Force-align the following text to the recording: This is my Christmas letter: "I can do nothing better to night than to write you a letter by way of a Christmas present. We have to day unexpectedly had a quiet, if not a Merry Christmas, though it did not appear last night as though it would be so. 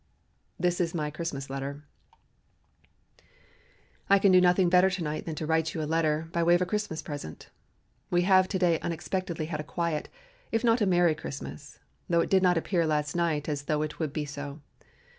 This 0.59 0.81
is 0.81 0.95
my 0.95 1.11
Christmas 1.11 1.47
letter: 1.47 1.83
"I 4.09 4.17
can 4.17 4.31
do 4.31 4.41
nothing 4.41 4.67
better 4.67 4.89
to 4.89 5.03
night 5.03 5.25
than 5.27 5.35
to 5.35 5.45
write 5.45 5.75
you 5.75 5.81
a 5.83 5.83
letter 5.85 6.27
by 6.31 6.41
way 6.41 6.55
of 6.55 6.61
a 6.63 6.65
Christmas 6.65 7.03
present. 7.03 7.49
We 8.09 8.23
have 8.23 8.47
to 8.47 8.57
day 8.57 8.79
unexpectedly 8.79 9.45
had 9.45 9.59
a 9.59 9.63
quiet, 9.63 10.09
if 10.51 10.63
not 10.63 10.81
a 10.81 10.87
Merry 10.87 11.13
Christmas, 11.13 11.77
though 12.09 12.21
it 12.21 12.31
did 12.31 12.41
not 12.41 12.57
appear 12.57 12.87
last 12.87 13.15
night 13.15 13.47
as 13.47 13.61
though 13.65 13.83
it 13.83 13.99
would 13.99 14.11
be 14.11 14.25
so. 14.25 14.59